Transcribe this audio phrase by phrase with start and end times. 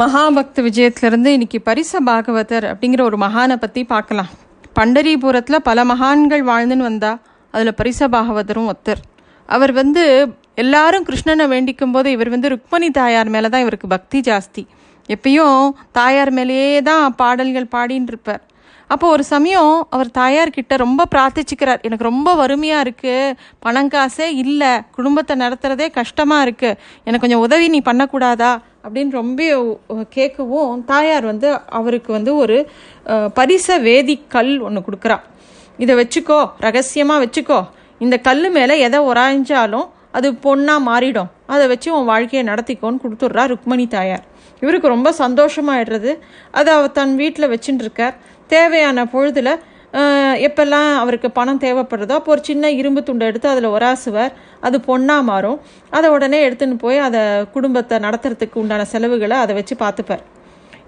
[0.00, 4.30] மகாபக்த விஜயத்திலிருந்து இன்னைக்கு பரிச பாகவதர் அப்படிங்கிற ஒரு மகானை பற்றி பார்க்கலாம்.
[4.78, 7.10] பண்டரிபுரத்தில் பல மகான்கள் வாழ்ந்துன்னு வந்தா
[7.54, 9.02] அதில் பரிச பாகவதரும் ஒத்தர்.
[9.48, 10.04] அவர் வந்து
[10.62, 14.64] எல்லாரும் கிருஷ்ணனை வேண்டிக்கும் போது இவர் வந்து ருக்மணி தாயார் மேலே தான் இவருக்கு பக்தி ஜாஸ்தி.
[15.08, 15.60] எப்பயும்
[16.00, 18.42] தாயார் மேலேயே தான் பாடல்கள் பாடின்னு இருப்பார்.
[18.90, 21.80] அப்போ ஒரு சமயம் அவர் தாயார்கிட்ட ரொம்ப பிரார்த்திச்சுக்கிறார்.
[21.86, 24.74] எனக்கு ரொம்ப வறுமையாக இருக்குது பணம் காசே இல்லை.
[24.96, 28.52] குடும்பத்தை நடத்துகிறதே கஷ்டமாக இருக்குது எனக்கு கொஞ்சம் உதவி நீ பண்ணக்கூடாதா?
[28.84, 29.42] அப்படின்னு ரொம்ப
[30.16, 32.56] கேட்கவும் தாயார் வந்து அவருக்கு வந்து ஒரு
[33.38, 35.18] பரிச வேதி கல் ஒன்று கொடுக்குறா.
[35.82, 37.60] இதை வச்சுக்கோ ரகசியமாக வச்சுக்கோ.
[38.04, 41.30] இந்த கல் மேலே எதை உராய்ஞ்சாலும் அது பொண்ணாக மாறிடும்.
[41.52, 44.24] அதை வச்சு உன் வாழ்க்கையை நடத்திக்கோன்னு கொடுத்துட்றா ருக்மணி தாயார்.
[44.62, 46.10] இவருக்கு ரொம்ப சந்தோஷமாயிடுறது.
[46.58, 48.16] அதை அவர் தன் வீட்டில் வச்சுட்டுருக்கார்
[48.54, 49.54] தேவையான பொழுதில்
[50.46, 55.58] எப்பெல்லாம் அவருக்கு பணம் தேவைப்படுறதோ அப்போ ஒரு சின்ன இரும்பு துண்டை எடுத்து அதில் ஒராசுவார் அது பொண்ணாக மாறும்.
[55.90, 57.20] அதை உடனே எடுத்துன்னு போய் அதை
[57.56, 60.22] குடும்பத்தை நடத்துறதுக்கு உண்டான செலவுகளை அதை வச்சு பார்த்துப்பார்.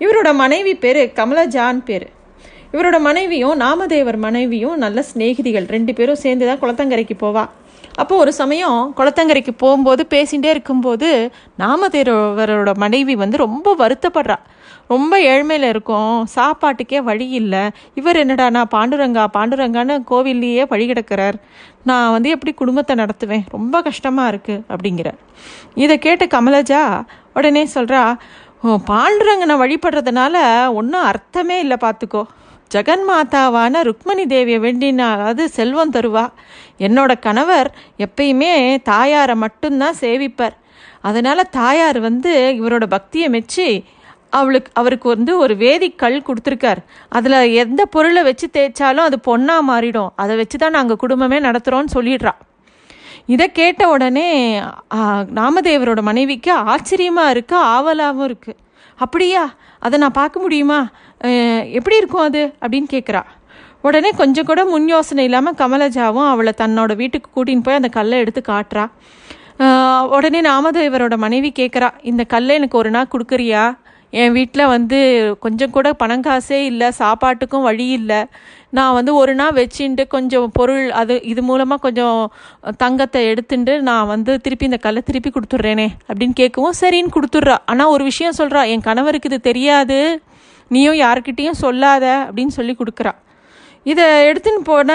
[0.01, 2.07] இவரோட மனைவி பேர் கமலஜான் பேர்.
[2.73, 5.69] இவரோட மனைவியும் நாமதேவர் மனைவியும் நல்ல சிநேகிதிகள்.
[5.69, 7.45] ரெண்டு பேரும் சேர்ந்து தான் குளத்தங்கரைக்கு போவா.
[8.03, 11.09] அப்போ ஒரு சமயம் குளத்தங்கரைக்கு போகும்போது பேசிகிட்டே இருக்கும்போது
[11.59, 14.37] நாமதேவரோட மனைவி வந்து ரொம்ப வருத்தப்படுறா.
[14.93, 17.63] ரொம்ப ஏழ்மையில் இருக்கும் சாப்பாட்டுக்கே வழி இல்லை.
[17.95, 21.37] இவர் என்னடா நான் பாண்டுரங்கா பாண்டுரங்கான்னு கோவில்லையே வழி கிடக்கிறார்.
[21.91, 23.45] நான் வந்து எப்படி குடும்பத்தை நடத்துவேன்?
[23.57, 25.21] ரொம்ப கஷ்டமாக இருக்குது அப்படிங்கிறார்.
[25.85, 26.83] இதை கேட்ட கமலஜா
[27.35, 28.03] உடனே சொல்கிறா
[28.91, 30.37] பாண்டுரங்கனை வழிபடுறதுனால
[30.81, 32.23] ஒன்றும் அர்த்தமே இல்லை பார்த்துக்கோ
[32.71, 36.25] ஜெகன்மாதாவான ருக்மணி தேவியை வேண்டினாலாவது செல்வம் தருவா.
[36.87, 37.69] என்னோட கணவர்
[38.05, 38.53] எப்பயுமே
[38.91, 40.57] தாயாரை மட்டும்தான் சேவிப்பார்.
[41.09, 43.67] அதனால் தாயார் வந்து இவரோட பக்தியை மெச்சு
[44.39, 46.81] அவளுக்கு அவருக்கு வந்து ஒரு வேதிக்கல் கொடுத்துருக்கார்.
[47.17, 50.11] அதில் எந்த பொருளை வச்சு தேய்ச்சாலும் அது பொண்ணாக மாறிடும்.
[50.23, 52.33] அதை வச்சு தான் நாங்கள் குடும்பமே நடத்துகிறோன்னு சொல்லிடுறா.
[53.35, 54.29] இதை கேட்ட உடனே
[55.41, 58.59] நாமதேவரோட மனைவிக்கு ஆச்சரியமாக இருக்குது ஆவலாகவும் இருக்குது
[59.05, 59.45] அப்படியா?
[59.87, 60.81] அதை நான் பார்க்க முடியுமா?
[61.79, 62.43] எப்படி இருக்கும் அது?
[62.63, 63.23] அப்படின்னு கேட்குறா
[63.89, 68.41] உடனே கொஞ்சம் கூட முன் யோசனை இல்லாமல் கமலஜாவும் அவளை தன்னோட வீட்டுக்கு கூட்டின்னு போய் அந்த கல்லை எடுத்து
[68.47, 68.85] காட்டுறா.
[70.17, 73.65] உடனே நாமதேவரோட மனைவி கேட்குறா இந்த கல்லை எனக்கு ஒரு நாள் கொடுக்குறியா?
[74.13, 74.99] என் வீட்டில் வந்து
[75.45, 78.21] கொஞ்சம் கூட பணம் காசே இல்லை சாப்பாட்டுக்கும் வழி இல்லை.
[78.77, 82.21] நான் வந்து ஒரு நாள் வச்சுட்டு கொஞ்சம் பொருள் அது இது மூலமாக கொஞ்சம்
[82.83, 87.57] தங்கத்தை எடுத்துட்டு நான் வந்து திருப்பி இந்த கல்லை திருப்பி கொடுத்துட்றேனே அப்படின்னு கேட்கவும் சரின்னு கொடுத்துட்றா.
[87.73, 89.99] ஆனால் ஒரு விஷயம் சொல்கிறா என் கணவருக்கு இது தெரியாது.
[90.75, 93.13] நீயும் யார்கிட்டேயும் சொல்லாத அப்படின்னு சொல்லி கொடுக்குறா.
[93.93, 94.91] இதை எடுத்துன்னு போன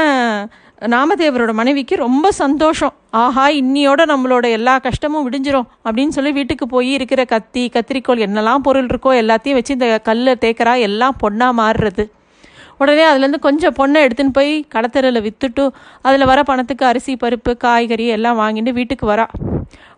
[0.94, 2.94] நாமதேவரோட மனைவிக்கு ரொம்ப சந்தோஷம்.
[3.22, 8.90] ஆஹா இன்னியோட நம்மளோட எல்லா கஷ்டமும் விடிஞ்சிரும் அப்படின்னு சொல்லி வீட்டுக்கு போய் இருக்கிற கத்தி கத்திரிக்கோள் என்னெல்லாம் பொருள்
[8.92, 12.06] இருக்கோ எல்லாத்தையும் வச்சு இந்த கல்லை தேக்கிறா எல்லாம் பொண்ணாக மாறுறது.
[12.82, 15.64] உடனே அதுலேருந்து கொஞ்சம் பொண்ணை எடுத்துன்னு போய் கடத்தரில் விற்றுட்டு
[16.08, 19.26] அதில் வர பணத்துக்கு அரிசி பருப்பு காய்கறி எல்லாம் வாங்கிட்டு வீட்டுக்கு வரா.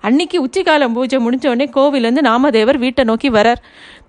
[0.08, 3.62] அன்னைக்கு உச்சிக்காலம் பூஜை முடிஞ்ச உடனே கோவிலேருந்து நாமதேவர் வீட்டை நோக்கி வரார்.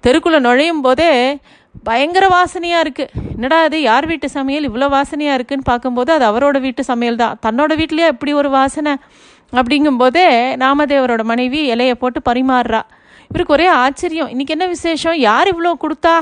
[0.06, 1.10] தெருக்குள்ளே நுழையும் போதே
[1.88, 4.66] பயங்கர வாசனையாக இருக்குது என்னடா அது யார் வீட்டு சமையல்?
[4.68, 7.38] இவ்வளோ வாசனையாக இருக்குன்னு பார்க்கும்போது அது அவரோட வீட்டு சமையல் தான்.
[7.46, 8.92] தன்னோட வீட்லேயே இப்படி ஒரு வாசனை?
[9.60, 10.26] அப்படிங்கும்போதே
[10.62, 12.82] நாமதேவரோட மனைவி இலையை போட்டு பரிமாறுறா.
[13.30, 14.28] இவருக்கு ஒரே ஆச்சரியம்.
[14.28, 15.18] இன்னைக்கு என்ன விசேஷம்?
[15.28, 16.14] யார் இவ்வளோ கொடுத்தா?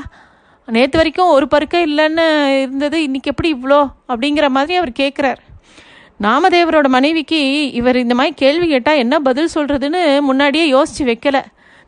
[0.69, 2.27] நேற்று வரைக்கும் ஒரு பருக்க இல்லைன்னு
[2.63, 2.99] இருந்தது.
[3.03, 3.81] இன்னைக்கு எப்படி இவ்வளோ
[4.13, 5.41] அப்படிங்கிற மாதிரி அவர் கேட்குறார்
[6.27, 7.39] நாமதேவரோட மனைவிக்கு
[7.81, 11.39] இவர் இந்த மாதிரி கேள்வி கேட்டால் என்ன பதில் சொல்கிறதுன்னு முன்னாடியே யோசித்து வைக்கல.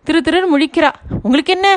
[0.06, 0.90] திரு திருன்னு முழிக்கிறா.
[1.22, 1.68] உங்களுக்கு என்ன?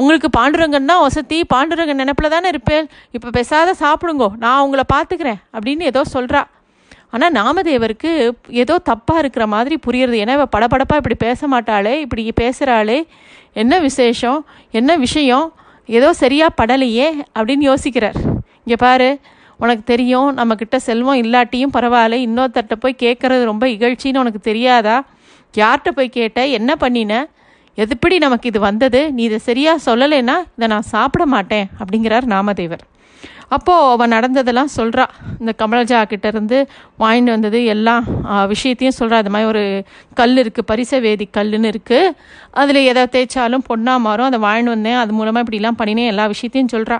[0.00, 2.86] உங்களுக்கு பாண்டுரங்கன் தான் வசதி பாண்டுரங்கன் நினப்பில் தானே இருப்பேன்.
[3.16, 6.42] இப்போ பேசாத சாப்பிடுங்கோ நான் உங்களை பார்த்துக்கிறேன் அப்படின்னு ஏதோ சொல்கிறா
[7.14, 8.10] ஆனால் நாமதேவருக்கு
[8.62, 10.16] ஏதோ தப்பாக இருக்கிற மாதிரி புரியுறது.
[10.22, 12.98] ஏன்னா இவள் படபடப்பாக இப்படி பேச மாட்டாளே இப்படி பேசுகிறாளே
[13.62, 14.40] என்ன விசேஷம்?
[14.78, 15.46] என்ன விஷயம்?
[15.98, 18.18] ஏதோ சரியாக படலையே அப்படின்னு யோசிக்கிறார்.
[18.64, 19.08] இங்கே பாரு
[19.62, 22.16] உனக்கு தெரியும் நம்மக்கிட்ட செல்வம் இல்லாட்டியும் பரவாயில்ல.
[22.26, 24.96] இன்னொருத்தர்கிட்ட போய் கேட்குறது ரொம்ப இகழ்ச்சின்னு உனக்கு தெரியாதா?
[25.54, 26.40] யார்கிட்ட போய் கேட்ட?
[26.58, 27.22] என்ன பண்ணின?
[27.82, 29.00] எதுப்படி நமக்கு இது வந்தது?
[29.16, 32.84] நீ இதை சரியாக சொல்லலைன்னா இதை நான் சாப்பிட மாட்டேன் அப்படிங்கிறார் நாமதேவர்.
[33.56, 35.04] அப்போது அவன் நடந்ததெல்லாம் சொல்கிறா
[35.40, 36.58] இந்த கமலஜா கிட்டேருந்து
[37.02, 37.94] வாங்கிட்டு வந்தது எல்லா
[38.52, 39.62] விஷயத்தையும் சொல்கிறா அது மாதிரி ஒரு
[40.20, 42.14] கல் இருக்குது பரிச வேதி கல்லுன்னு இருக்குது
[42.60, 44.28] அதில் எதை தேய்ச்சாலும் பொண்ணாக மாறும்.
[44.30, 44.98] அதை வாங்கிட்டு வந்தேன்.
[45.02, 46.10] அது மூலமாக இப்படிலாம் பண்ணினேன்.
[46.12, 46.98] எல்லா விஷயத்தையும் சொல்கிறா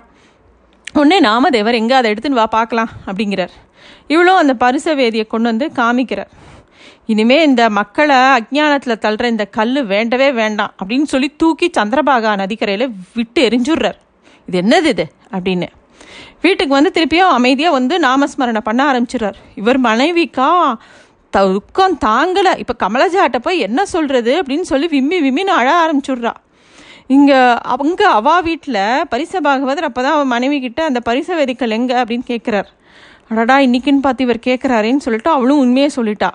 [1.01, 3.55] உடனே நாமதேவர் எங்கே அதை எடுத்துன்னு வா பார்க்கலாம் அப்படிங்கிறார்.
[4.15, 6.31] இவ்வளோ அந்த பரிச வேதியை கொண்டு வந்து காமிக்கிறார்.
[7.07, 13.49] இனிமே இந்த மக்களை அஜ்ஞானத்தில் தள்ளுற இந்த கல் வேண்டவே வேண்டாம் அப்படின்னு சொல்லி தூக்கி சந்திரபாகா நதிக்கரையில் விட்டு
[13.49, 13.99] எரிஞ்சுடுறார்.
[14.49, 15.07] இது என்னது இது?
[15.33, 15.69] அப்படின்னு.
[16.43, 19.39] வீட்டுக்கு வந்து திருப்பியும் அமைதியாக வந்து நாமஸ்மரணை பண்ண ஆரம்பிச்சிடுறார்.
[19.55, 20.51] இவர் மனைவிக்கா
[21.31, 22.53] துக்கம் தாங்கலை.
[22.59, 26.33] இப்போ கமலஜாட்ட போய் என்ன சொல்கிறது அப்படின்னு சொல்லி விம்மி விம்மின்னு அழ ஆரம்பிச்சுடுறா.
[27.07, 28.81] இங்கே அவங்க அவா வீட்டில்
[29.11, 32.69] பரிச பாகவதர் அப்போ தான் அவன் மனைவி கிட்ட அந்த பரிச வேதிக்கல் எங்கே அப்படின்னு கேட்குறார்
[33.31, 36.31] அடடா இன்னைக்குன்னு பார்த்து இவர் கேட்குறாரேன்னு சொல்லிட்டு அவளும் உண்மையே சொல்லிட்டா.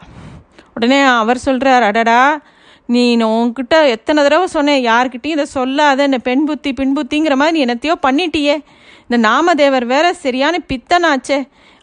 [0.75, 2.21] உடனே அவர் சொல்கிறார் அடடா
[2.93, 7.95] நீ உன்கிட்ட எத்தனை தடவை சொன்னேன் யார்கிட்டையும் இதை சொல்லாத இந்த பெண் புத்தி பின்புத்திங்கிற மாதிரி நீ என்னத்தையோ
[8.07, 8.55] பண்ணிட்டியே.
[9.05, 11.37] இந்த நாமதேவர் வேற சரியான பித்தனாச்சே.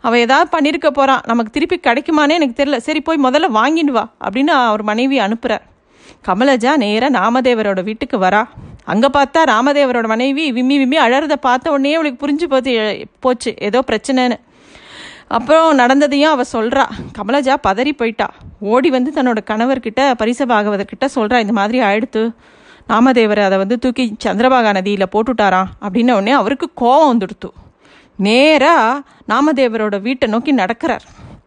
[0.05, 4.53] அவள் ஏதாவது பண்ணியிருக்க போகிறான் நமக்கு திருப்பி கிடைக்குமானே எனக்கு தெரில சரி போய் முதல்ல வாங்கிட்டு வா அப்படின்னு
[4.69, 5.65] அவர் மனைவி அனுப்புகிறார்
[6.27, 8.43] கமலஜா நேராக நாமதேவரோட வீட்டுக்கு வரா.
[8.93, 12.75] அங்கே பார்த்தா ராமதேவரோட மனைவி விம்மி விம்மி அழறதை பார்த்த உடனே அவளுக்கு புரிஞ்சு போச்சு
[13.25, 13.51] போச்சு.
[13.69, 14.39] ஏதோ பிரச்சனைன்னு.
[15.29, 16.85] அப்புறம் நடந்ததையும் அவள் சொல்கிறா
[17.19, 18.31] கமலஜா பதறி போயிட்டா.
[18.61, 22.35] ஓடி வந்து தன்னோட கணவர்கிட்ட பரிச பாகவதற்கிட்ட சொல்கிறா இந்த மாதிரி ஆயிடுத்து.
[22.89, 25.65] நாமதேவர் அதை வந்து தூக்கி சந்திரபாகா நதியில் போட்டுட்டாராம்.
[25.83, 27.51] அப்படின்ன உடனே அவருக்கு கோவம் வந்துடுத்து.
[28.17, 31.05] நேராக நாமதேவரோட வீட்டை நோக்கி நடக்கிறார்.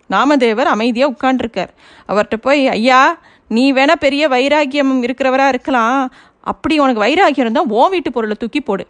[0.09, 1.67] நாமதேவர் அமைதியாக உட்காண்டிருக்கார்
[2.07, 6.13] அவர்கிட்ட போய் ஐயா நீ வேணா பெரிய வைராக்கியம் இருக்கிறவரா இருக்கலாம்.
[6.41, 8.87] அப்படி உனக்கு வைராக்கியம் இருந்தால் ஓ வீட்டு பொருளை தூக்கி போடு.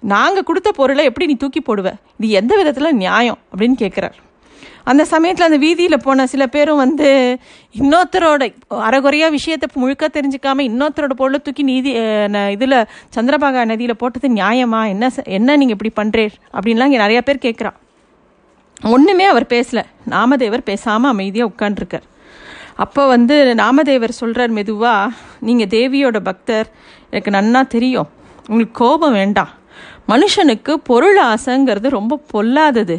[0.00, 1.92] நாங்கள் கொடுத்த பொருளை எப்படி நீ தூக்கி போடுவ?
[2.18, 3.38] இது எந்த விதத்தில் நியாயம்?
[3.56, 4.12] அப்படின்னு கேட்குறார்.
[4.84, 7.38] அந்த சமயத்தில் அந்த வீதியில் போன சில பேரும் வந்து
[7.78, 11.90] இன்னொருத்தரோட அறகுறையாக விஷயத்தை முழுக்க தெரிஞ்சுக்காம இன்னொருத்தரோட பொருள் தூக்கி நீதி
[12.50, 12.86] இதில்
[13.16, 14.88] சந்திரபாகா நதியில் போட்டது நியாயமா?
[14.88, 17.78] என்ன ச- என்ன நீங்கள் இப்படி பண்ணுறீர் அப்படின்லாம் இங்கே நிறையா பேர் கேட்குறான்
[18.82, 19.82] ஒன்றுமே அவர் பேசலை.
[20.10, 22.06] நாமதேவர் பேசாமல் அமைதியாக உட்காண்டிருக்கார்
[22.76, 26.68] அப்போ வந்து நாமதேவர் சொல்கிறார் மெதுவாக நீங்கள் தேவியோட பக்தர்.
[27.10, 28.08] எனக்கு நன்னா தெரியும்.
[28.48, 29.48] உங்களுக்கு கோபம் வேண்டாம்.
[30.08, 32.96] மனுஷனுக்கு பொருள் ஆசைங்கிறது ரொம்ப பொல்லாதது.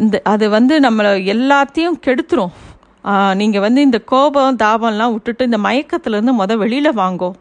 [0.00, 2.54] இந்த அது வந்து நம்மளை எல்லாத்தையும் கெடுத்துரும்.
[3.40, 7.36] நீங்கள் வந்து இந்த கோபம் தாபம்லாம் விட்டுட்டு இந்த மயக்கத்துலேருந்து மொதல் வெளியில் வாங்கும்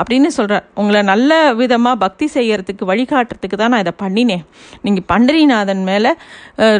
[0.00, 1.30] அப்படின்னு சொல்கிறார் உங்களை நல்ல
[1.60, 4.44] விதமாக பக்தி செய்கிறதுக்கு வழிகாட்டுறதுக்கு தான் நான் இதை பண்ணினேன்.
[4.84, 6.10] நீங்கள் பண்டரிநாதன் மேலே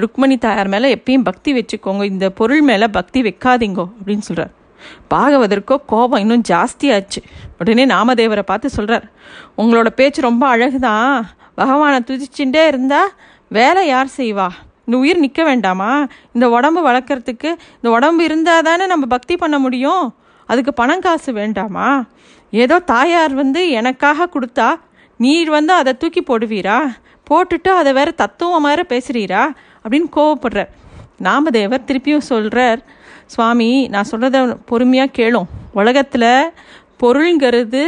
[0.03, 2.05] ருக்மணி தாயார் மேலே எப்பயும் பக்தி வச்சுக்கோங்க.
[2.13, 4.55] இந்த பொருள் மேலே பக்தி வைக்காதீங்கோ அப்படின்னு சொல்கிறார்
[5.13, 7.21] பாகவதற்கோ கோபம் இன்னும் ஜாஸ்தியாச்சு.
[7.61, 9.07] உடனே நாமதேவரை பார்த்து சொல்கிறார்
[9.63, 11.17] உங்களோட பேச்சு ரொம்ப அழகுதான்.
[11.61, 13.13] பகவானை துதிச்சுட்டே இருந்தால்
[13.59, 14.49] வேலை யார் செய்வா?
[14.89, 16.07] இந்த உயிர் நிற்க வேண்டாமா?
[16.33, 17.49] இந்த உடம்பு வளர்க்குறதுக்கு
[17.79, 20.05] இந்த உடம்பு இருந்தால் தானே நம்ம பக்தி பண்ண முடியும்?
[20.49, 21.89] அதுக்கு பணம் காசு வேண்டாமா?
[22.51, 24.69] ஏதோ தாயார் வந்து எனக்காக கொடுத்தா
[25.17, 26.79] நீர் வந்து அதை தூக்கி போடுவீரா?
[27.31, 29.43] போட்டுட்டு அதை வேற தத்துவம் மாதிரி பேசுகிறீரா
[29.85, 30.71] அப்படின்னு கோவப்படுறார்.
[31.23, 32.81] நாமதேவர் திருப்பியும் சொல்கிறார்
[33.27, 35.49] சுவாமி நான் சொல்கிறத பொறுமையாக கேளும்.
[35.73, 36.31] உலகத்தில்
[37.03, 37.83] பொருள்ங்கிறது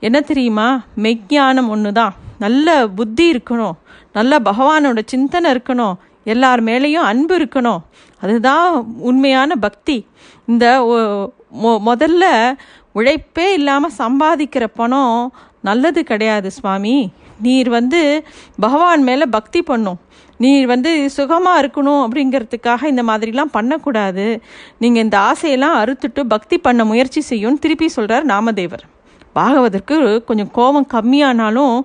[0.00, 0.68] என்ன தெரியுமா?
[1.04, 2.68] மெய்ஞானம் ஒன்று தான் நல்ல
[2.98, 3.76] புத்தி இருக்கணும்.
[4.12, 5.94] நல்ல பகவானோட சிந்தனை இருக்கணும்.
[6.24, 7.78] எல்லார் மேலேயும் அன்பு இருக்கணும்.
[8.20, 10.06] அதுதான் உண்மையான பக்தி.
[10.46, 12.52] இந்த ஒ- முதல்ல
[12.92, 15.32] உழைப்பே இல்லாமல் சம்பாதிக்கிற பணம்
[15.62, 17.10] நல்லது கிடையாது சுவாமி.
[17.42, 18.26] நீர் வந்து
[18.60, 19.98] பகவான் மேலே பக்தி பண்ணும்.
[20.38, 24.42] நீர் வந்து சுகமாக இருக்கணும் அப்படிங்கிறதுக்காக இந்த மாதிரிலாம் பண்ணக்கூடாது.
[24.78, 28.93] நீங்கள் இந்த ஆசையெல்லாம் அறுத்துட்டு பக்தி பண்ண முயற்சி செய்யும்னு திருப்பி சொல்கிறார் நாமதேவர்.
[29.34, 29.96] பாகவதற்கு
[30.28, 31.76] கொஞ்சம் கோபம் கம்மியானாலும்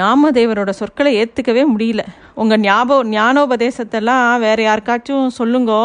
[0.00, 2.02] நாமதேவரோட சொற்களை ஏற்றுக்கவே முடியல.
[2.42, 5.82] உங்கள் ஞாபகம் ஞானோபதேசத்தெல்லாம் வேறு யாருக்காச்சும் சொல்லுங்கோ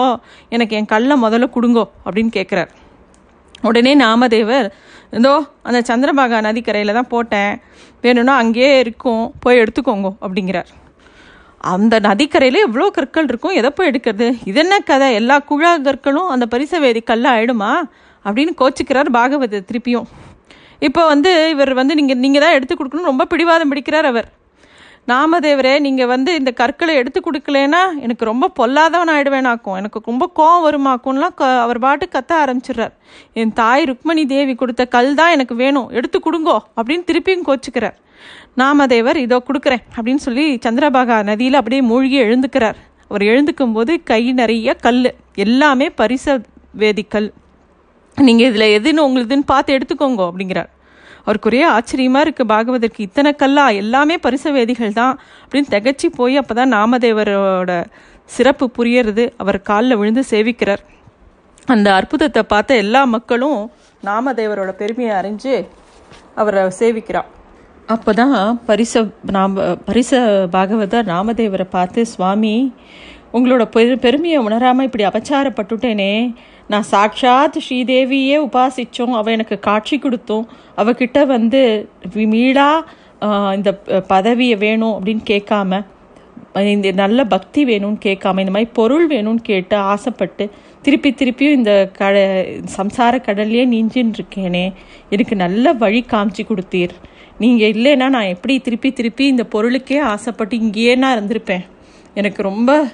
[0.56, 2.72] எனக்கு என் கல்லை முதல்ல கொடுங்கோ அப்படின்னு கேட்குறார்
[3.70, 4.68] உடனே நாமதேவர்
[5.18, 5.34] இதோ
[5.68, 7.54] அந்த சந்திரபாகா நதிக்கரையில் தான் போட்டேன்.
[8.04, 10.69] வேணும்னா அங்கேயே இருக்கும் போய் எடுத்துக்கோங்க அப்படிங்கிறார்.
[11.74, 14.28] அந்த நதிக்கரையில் எவ்வளோ கற்கள் இருக்கும் எதை போய் எடுக்கிறது?
[14.50, 15.08] இது என்ன கதை?
[15.19, 17.72] எல்லா குழா கற்களும் அந்த பரிசவேதி கல்லாக ஆயிடுமா?
[18.26, 20.08] அப்படின்னு கோச்சிக்கிறார் பாகவத திருப்பியும்.
[20.88, 24.27] இப்போ வந்து இவர் வந்து நீங்கள் நீங்கள் தான் எடுத்து கொடுக்கணும் ரொம்ப பிடிவாதம் பிடிக்கிறார் அவர்.
[25.12, 29.77] நாமதேவரே நீங்கள் வந்து இந்த கற்களை எடுத்து கொடுக்கலனா எனக்கு ரொம்ப பொல்லாதவன் ஆயிடுவேனாக்கும்.
[29.80, 32.94] எனக்கு ரொம்ப கோவம் வருமாக்கும்லாம் க அவர் பாட்டு கத்த ஆரம்பிச்சிடுறார்.
[33.41, 35.89] என் தாய் ருக்மணி தேவி கொடுத்த கல் தான் எனக்கு வேணும்.
[35.97, 37.97] எடுத்து கொடுங்கோ அப்படின்னு திருப்பியும் கோச்சுக்கிறார்.
[38.62, 42.78] நாமதேவர் இதோ கொடுக்குறேன் அப்படின்னு சொல்லி சந்திரபாகா நதியில் அப்படியே மூழ்கி எழுந்துக்கிறார்.
[43.09, 45.02] அவர் எழுந்துக்கும் போது கை நிறைய கல்
[45.45, 46.37] எல்லாமே பரிச
[46.83, 47.30] வேதிக்கல்
[48.18, 50.71] நீங்கள் இதில் எதுன்னு உங்களுதுன்னு பார்த்து எடுத்துக்கோங்க அப்படிங்கிறார்.
[51.25, 53.06] அவருக்கு ஒரே ஆச்சரியமாக இருக்குது பாகவதற்கு.
[53.07, 55.13] இத்தனை கல்லா எல்லாமே பரிசவேதிகள் தான்
[55.44, 57.73] அப்படின்னு திகச்சு போய் அப்போ தான் நாமதேவரோட
[58.30, 59.25] சிறப்பு புரியறது.
[59.42, 60.83] அவர் காலில் விழுந்து சேவிக்கிறார்.
[61.73, 63.61] அந்த அற்புதத்தை பார்த்த எல்லா மக்களும்
[64.03, 65.56] நாமதேவரோட பெருமையை அறிஞ்சு
[66.42, 67.30] அவரை சேவிக்கிறார்
[67.94, 68.35] அப்போ தான்
[68.68, 69.01] பரிச
[69.35, 70.19] நாம பரிச
[70.56, 72.53] பாகவதர் நாமதேவரை பார்த்து சுவாமி
[73.37, 76.11] உங்களோட பெரு பெருமையை உணராமல் இப்படி அபச்சாரப்பட்டுட்டேனே.
[76.68, 80.46] நான் சாட்சாத் ஸ்ரீதேவியே உபாசித்தோம் அவள் எனக்கு காட்சி கொடுத்தோம்.
[80.78, 82.86] அவகிட்ட வந்து வி- மீளா
[83.56, 83.74] இந்த
[84.08, 85.86] பதவியை வேணும் அப்படின்னு கேட்காம
[86.60, 90.50] இந்த நல்ல பக்தி வேணும்னு கேட்காம இந்த மாதிரி பொருள் வேணும்னு கேட்டு ஆசைப்பட்டு
[90.82, 92.46] திருப்பி திருப்பியும் இந்த கட
[92.78, 94.74] சம்சார கடல்லையே நீஞ்சின்னு இருக்கேனே
[95.10, 96.90] எனக்கு நல்ல வழி காமிச்சு கொடுத்தீர்.
[97.40, 101.66] நீங்கள் இல்லைன்னா நான் எப்படி திருப்பி திருப்பி இந்த பொருளுக்கே ஆசைப்பட்டு இங்கேயே நான் இருந்திருப்பேன்.
[102.14, 102.88] எனக்கு ரொம்ப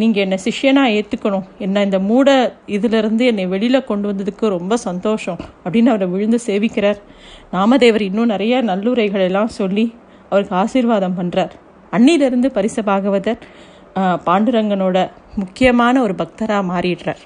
[0.00, 2.28] நீங்கள் என்னை சிஷ்யனாக ஏற்றுக்கணும் என்ன இந்த மூட
[2.76, 7.00] இதிலிருந்து என்னை வெளியில் கொண்டு வந்ததுக்கு ரொம்ப சந்தோஷம் அப்படின்னு அவரை விழுந்து சேவிக்கிறார்.
[7.52, 9.86] நாமதேவர் இன்னும் நிறைய நல்லுரைகள் எல்லாம் சொல்லி
[10.30, 11.54] அவருக்கு ஆசீர்வாதம் பண்ணுறார்
[11.96, 13.42] அன்னிலிருந்து பரிச பாகவதர்
[14.28, 14.98] பாண்டுரங்கனோட
[15.40, 17.22] முக்கியமான ஒரு பக்தராக மாறிடுறார்.